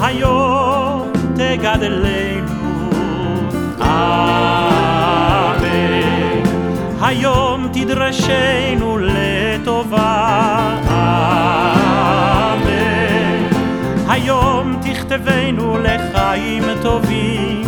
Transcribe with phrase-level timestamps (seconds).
[0.00, 2.90] היום תגדלנו
[3.80, 5.12] אמן.
[7.02, 10.22] היום תדרשנו לטובה.
[14.08, 17.62] היום תכתבנו לחיים טובים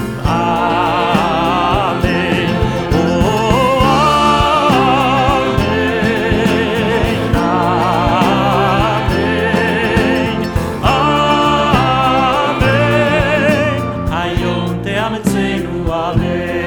[15.86, 16.63] תאמצנו אמן.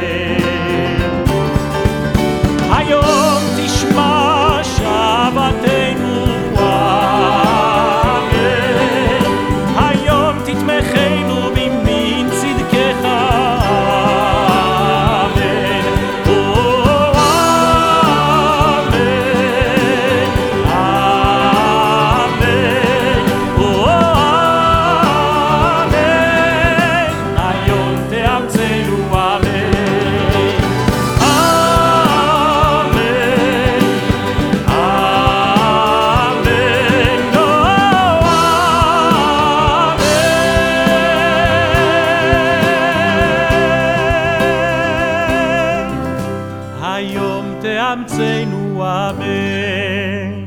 [47.89, 50.46] I'm saying, amtsenu amen